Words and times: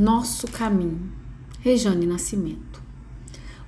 Nosso 0.00 0.48
caminho. 0.48 1.12
Rejane 1.60 2.06
Nascimento. 2.06 2.82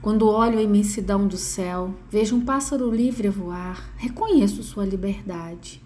Quando 0.01 0.27
olho 0.27 0.59
a 0.59 0.63
imensidão 0.63 1.29
do 1.29 1.37
céu, 1.37 1.95
vejo 2.11 2.35
um 2.35 2.41
pássaro 2.41 2.91
livre 2.91 3.29
a 3.29 3.31
voar, 3.31 3.93
reconheço 3.99 4.63
sua 4.63 4.87
liberdade 4.87 5.85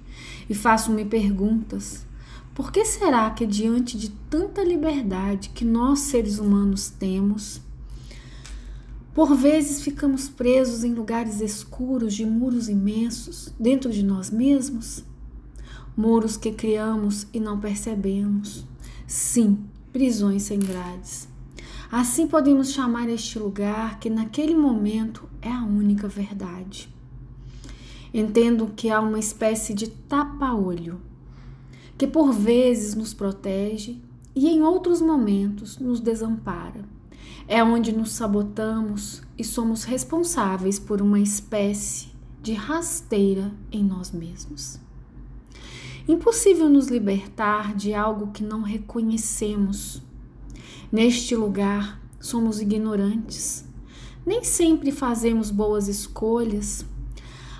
e 0.48 0.54
faço-me 0.54 1.04
perguntas. 1.04 2.06
Por 2.54 2.70
que 2.70 2.84
será 2.84 3.28
que 3.32 3.44
diante 3.44 3.98
de 3.98 4.10
tanta 4.30 4.62
liberdade 4.62 5.48
que 5.48 5.64
nós 5.64 5.98
seres 5.98 6.38
humanos 6.38 6.90
temos, 6.90 7.60
por 9.12 9.34
vezes 9.34 9.82
ficamos 9.82 10.28
presos 10.28 10.84
em 10.84 10.94
lugares 10.94 11.40
escuros 11.40 12.14
de 12.14 12.24
muros 12.24 12.68
imensos 12.68 13.52
dentro 13.58 13.90
de 13.90 14.04
nós 14.04 14.30
mesmos? 14.30 15.02
Muros 15.96 16.36
que 16.36 16.52
criamos 16.52 17.26
e 17.32 17.40
não 17.40 17.58
percebemos. 17.58 18.64
Sim, 19.08 19.58
prisões 19.96 20.42
sem 20.42 20.58
grades. 20.58 21.26
Assim 21.90 22.26
podemos 22.26 22.70
chamar 22.72 23.08
este 23.08 23.38
lugar 23.38 23.98
que 23.98 24.10
naquele 24.10 24.54
momento 24.54 25.26
é 25.40 25.50
a 25.50 25.64
única 25.64 26.06
verdade. 26.06 26.86
Entendo 28.12 28.70
que 28.76 28.90
há 28.90 29.00
uma 29.00 29.18
espécie 29.18 29.72
de 29.72 29.86
tapa-olho, 29.86 31.00
que 31.96 32.06
por 32.06 32.30
vezes 32.30 32.94
nos 32.94 33.14
protege 33.14 33.98
e 34.34 34.50
em 34.50 34.60
outros 34.60 35.00
momentos 35.00 35.78
nos 35.78 35.98
desampara. 35.98 36.84
É 37.48 37.64
onde 37.64 37.90
nos 37.90 38.12
sabotamos 38.12 39.22
e 39.38 39.42
somos 39.42 39.84
responsáveis 39.84 40.78
por 40.78 41.00
uma 41.00 41.20
espécie 41.20 42.08
de 42.42 42.52
rasteira 42.52 43.50
em 43.72 43.82
nós 43.82 44.12
mesmos. 44.12 44.78
Impossível 46.08 46.68
nos 46.68 46.86
libertar 46.86 47.74
de 47.74 47.92
algo 47.92 48.28
que 48.28 48.44
não 48.44 48.62
reconhecemos. 48.62 50.00
Neste 50.92 51.34
lugar, 51.34 52.00
somos 52.20 52.60
ignorantes. 52.60 53.64
Nem 54.24 54.44
sempre 54.44 54.92
fazemos 54.92 55.50
boas 55.50 55.88
escolhas. 55.88 56.86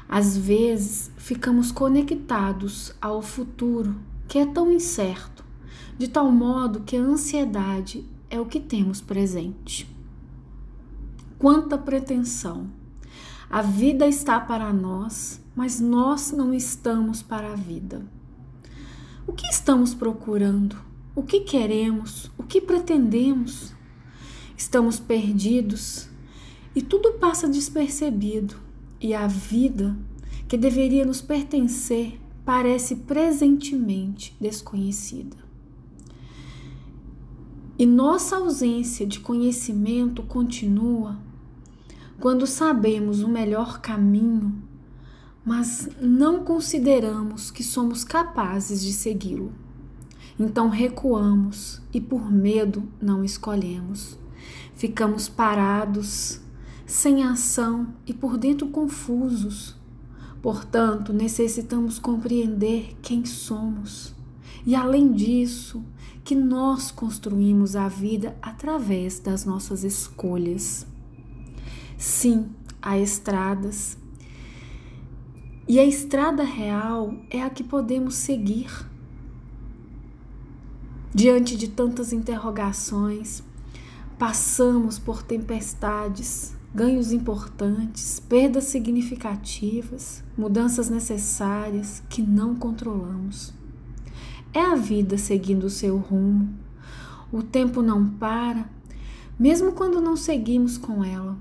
Às 0.08 0.36
vezes, 0.36 1.10
ficamos 1.16 1.72
conectados 1.72 2.94
ao 3.00 3.20
futuro, 3.20 3.96
que 4.28 4.38
é 4.38 4.46
tão 4.46 4.70
incerto, 4.70 5.44
de 5.98 6.06
tal 6.06 6.30
modo 6.30 6.82
que 6.82 6.96
a 6.96 7.00
ansiedade 7.00 8.04
é 8.30 8.40
o 8.40 8.46
que 8.46 8.60
temos 8.60 9.00
presente. 9.00 9.92
Quanta 11.36 11.76
pretensão! 11.76 12.70
A 13.50 13.60
vida 13.60 14.06
está 14.06 14.38
para 14.38 14.72
nós, 14.72 15.40
mas 15.54 15.80
nós 15.80 16.30
não 16.30 16.54
estamos 16.54 17.22
para 17.22 17.52
a 17.52 17.56
vida. 17.56 18.15
O 19.26 19.32
que 19.32 19.46
estamos 19.46 19.92
procurando? 19.92 20.76
O 21.14 21.22
que 21.22 21.40
queremos? 21.40 22.30
O 22.38 22.44
que 22.44 22.60
pretendemos? 22.60 23.74
Estamos 24.56 25.00
perdidos 25.00 26.08
e 26.74 26.82
tudo 26.82 27.14
passa 27.14 27.48
despercebido, 27.48 28.56
e 29.00 29.14
a 29.14 29.26
vida 29.26 29.96
que 30.46 30.56
deveria 30.56 31.04
nos 31.04 31.20
pertencer 31.20 32.20
parece 32.44 32.96
presentemente 32.96 34.36
desconhecida. 34.40 35.36
E 37.78 37.84
nossa 37.84 38.36
ausência 38.36 39.06
de 39.06 39.20
conhecimento 39.20 40.22
continua 40.22 41.18
quando 42.20 42.46
sabemos 42.46 43.22
o 43.22 43.28
melhor 43.28 43.80
caminho 43.80 44.62
mas 45.46 45.88
não 46.00 46.42
consideramos 46.42 47.52
que 47.52 47.62
somos 47.62 48.02
capazes 48.02 48.82
de 48.82 48.92
segui-lo. 48.92 49.52
Então 50.36 50.68
recuamos 50.68 51.80
e, 51.94 52.00
por 52.00 52.32
medo, 52.32 52.82
não 53.00 53.22
escolhemos. 53.22 54.18
Ficamos 54.74 55.28
parados, 55.28 56.40
sem 56.84 57.22
ação 57.22 57.94
e 58.04 58.12
por 58.12 58.36
dentro 58.36 58.66
confusos. 58.66 59.76
Portanto, 60.42 61.12
necessitamos 61.12 62.00
compreender 62.00 62.96
quem 63.00 63.24
somos. 63.24 64.12
E, 64.66 64.74
além 64.74 65.12
disso, 65.12 65.80
que 66.24 66.34
nós 66.34 66.90
construímos 66.90 67.76
a 67.76 67.86
vida 67.86 68.36
através 68.42 69.20
das 69.20 69.44
nossas 69.44 69.84
escolhas. 69.84 70.84
Sim, 71.96 72.48
há 72.82 72.98
estradas 72.98 73.96
e 75.68 75.80
a 75.80 75.84
estrada 75.84 76.44
real 76.44 77.14
é 77.28 77.42
a 77.42 77.50
que 77.50 77.64
podemos 77.64 78.14
seguir. 78.14 78.70
Diante 81.12 81.56
de 81.56 81.68
tantas 81.68 82.12
interrogações, 82.12 83.42
passamos 84.16 84.96
por 84.98 85.22
tempestades, 85.22 86.54
ganhos 86.72 87.10
importantes, 87.10 88.20
perdas 88.20 88.64
significativas, 88.64 90.22
mudanças 90.38 90.88
necessárias 90.88 92.02
que 92.08 92.22
não 92.22 92.54
controlamos. 92.54 93.52
É 94.54 94.60
a 94.60 94.76
vida 94.76 95.18
seguindo 95.18 95.64
o 95.64 95.70
seu 95.70 95.96
rumo. 95.96 96.54
O 97.32 97.42
tempo 97.42 97.82
não 97.82 98.06
para, 98.06 98.70
mesmo 99.36 99.72
quando 99.72 100.00
não 100.00 100.16
seguimos 100.16 100.78
com 100.78 101.02
ela. 101.02 101.36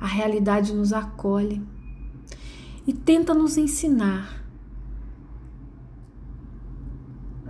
A 0.00 0.06
realidade 0.06 0.72
nos 0.72 0.92
acolhe 0.92 1.60
e 2.86 2.92
tenta 2.92 3.34
nos 3.34 3.56
ensinar 3.56 4.44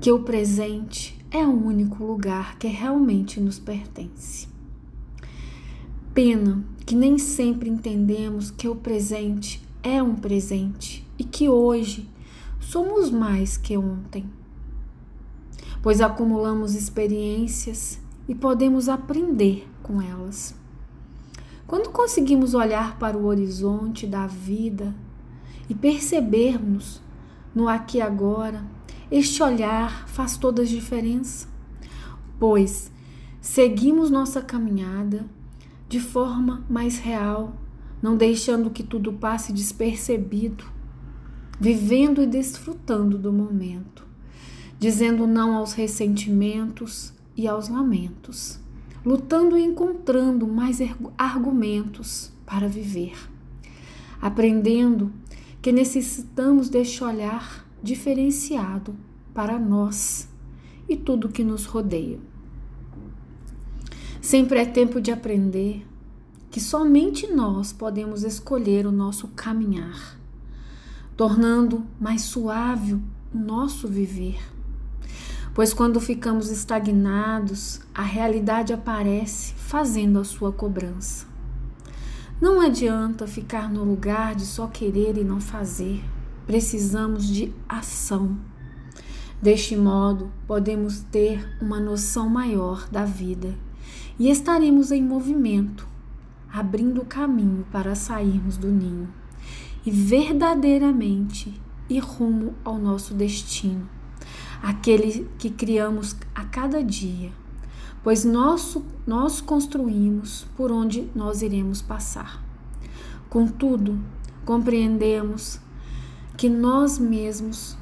que 0.01 0.11
o 0.11 0.23
presente 0.23 1.23
é 1.31 1.45
o 1.45 1.51
único 1.51 2.05
lugar 2.05 2.59
que 2.59 2.69
realmente 2.69 3.41
nos 3.41 3.59
pertence. 3.59 4.49
Pena 6.15 6.65
que 6.87 6.95
nem 6.95 7.19
sempre 7.19 7.69
entendemos 7.69 8.51
que 8.51 8.69
o 8.69 8.77
presente 8.77 9.63
é 9.83 10.03
um 10.03 10.15
presente 10.15 11.07
e 11.19 11.25
que 11.25 11.49
hoje 11.49 12.09
somos 12.59 13.11
mais 13.11 13.57
que 13.57 13.77
ontem, 13.77 14.25
pois 15.83 16.01
acumulamos 16.01 16.75
experiências 16.75 18.01
e 18.27 18.35
podemos 18.35 18.89
aprender 18.89 19.69
com 19.83 20.01
elas. 20.01 20.55
Quando 21.67 21.91
conseguimos 21.91 22.55
olhar 22.55 22.99
para 22.99 23.19
o 23.19 23.27
horizonte 23.27 24.07
da 24.07 24.27
vida 24.27 24.95
e 25.69 25.75
percebermos 25.75 27.03
no 27.55 27.69
aqui 27.69 27.99
e 27.99 28.03
agora, 28.03 28.65
este 29.11 29.43
olhar 29.43 30.07
faz 30.09 30.37
toda 30.37 30.63
a 30.63 30.65
diferença, 30.67 31.49
pois 32.39 32.91
seguimos 33.41 34.11
nossa 34.11 34.43
caminhada 34.43 35.25
de 35.89 36.01
forma 36.01 36.65
mais 36.69 36.99
real, 36.99 37.57
não 38.03 38.17
deixando 38.17 38.71
que 38.71 38.83
tudo 38.83 39.13
passe 39.13 39.53
despercebido, 39.53 40.65
vivendo 41.59 42.21
e 42.21 42.27
desfrutando 42.27 43.17
do 43.17 43.33
momento, 43.33 44.07
dizendo 44.79 45.27
não 45.27 45.57
aos 45.57 45.73
ressentimentos 45.73 47.15
e 47.37 47.49
aos 47.49 47.69
lamentos, 47.69 48.61
lutando 49.05 49.57
e 49.57 49.65
encontrando 49.65 50.47
mais 50.47 50.79
argumentos 51.17 52.33
para 52.45 52.69
viver, 52.69 53.17
aprendendo 54.21 55.11
que 55.67 55.73
necessitamos 55.73 56.69
deste 56.69 57.03
olhar 57.03 57.67
diferenciado 57.83 58.95
para 59.35 59.59
nós 59.59 60.29
e 60.89 60.97
tudo 60.97 61.29
que 61.29 61.43
nos 61.43 61.65
rodeia. 61.65 62.21
Sempre 64.23 64.61
é 64.61 64.65
tempo 64.65 65.01
de 65.01 65.11
aprender 65.11 65.85
que 66.53 66.61
somente 66.61 67.27
nós 67.27 67.73
podemos 67.73 68.23
escolher 68.23 68.87
o 68.87 68.93
nosso 68.93 69.27
caminhar, 69.35 70.17
tornando 71.17 71.85
mais 72.01 72.23
suave 72.23 72.95
o 72.95 73.03
nosso 73.35 73.89
viver. 73.89 74.39
Pois 75.53 75.75
quando 75.75 75.99
ficamos 75.99 76.49
estagnados, 76.49 77.81
a 77.93 78.03
realidade 78.03 78.73
aparece 78.73 79.53
fazendo 79.55 80.21
a 80.21 80.25
sua 80.25 80.53
cobrança. 80.53 81.27
Não 82.39 82.61
adianta 82.61 83.27
ficar 83.27 83.73
no 83.73 83.83
lugar 83.83 84.35
de 84.35 84.45
só 84.45 84.67
querer 84.67 85.17
e 85.17 85.25
não 85.25 85.41
fazer. 85.41 86.05
Precisamos 86.47 87.27
de 87.27 87.51
ação. 87.67 88.37
Deste 89.41 89.75
modo, 89.75 90.31
podemos 90.47 91.01
ter 91.01 91.49
uma 91.63 91.81
noção 91.81 92.29
maior 92.29 92.87
da 92.91 93.07
vida 93.07 93.55
e 94.19 94.29
estaremos 94.29 94.93
em 94.93 95.03
movimento, 95.03 95.89
abrindo 96.53 97.01
o 97.01 97.07
caminho 97.07 97.67
para 97.73 97.95
sairmos 97.95 98.59
do 98.59 98.69
ninho 98.69 99.09
e 99.87 99.91
verdadeiramente 99.91 101.59
ir 101.89 102.01
rumo 102.01 102.53
ao 102.63 102.77
nosso 102.77 103.15
destino, 103.15 103.89
aquele 104.63 105.27
que 105.39 105.49
criamos 105.49 106.15
a 106.35 106.45
cada 106.45 106.85
dia 106.85 107.33
pois 108.07 108.25
nós, 108.25 108.79
nós 109.05 109.41
construímos 109.41 110.47
por 110.57 110.71
onde 110.71 111.11
nós 111.13 111.43
iremos 111.43 111.83
passar. 111.83 112.41
Contudo, 113.29 113.99
compreendemos 114.45 115.59
que 116.37 116.49
nós 116.49 117.01
mesmos 117.01 117.77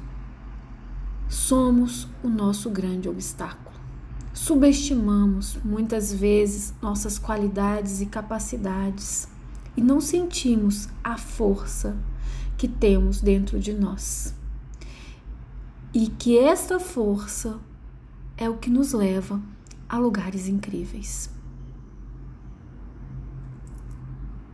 somos 1.29 2.07
o 2.23 2.27
nosso 2.27 2.71
grande 2.71 3.07
obstáculo. 3.07 3.77
Subestimamos 4.33 5.59
muitas 5.63 6.11
vezes 6.11 6.73
nossas 6.81 7.19
qualidades 7.19 8.01
e 8.01 8.07
capacidades 8.07 9.27
e 9.77 9.81
não 9.81 10.01
sentimos 10.01 10.89
a 11.03 11.19
força 11.19 11.95
que 12.57 12.67
temos 12.67 13.21
dentro 13.21 13.59
de 13.59 13.73
nós. 13.73 14.33
E 15.93 16.07
que 16.07 16.35
esta 16.35 16.79
força 16.79 17.59
é 18.35 18.49
o 18.49 18.57
que 18.57 18.71
nos 18.71 18.91
leva 18.91 19.39
a 19.87 19.99
lugares 19.99 20.47
incríveis. 20.47 21.29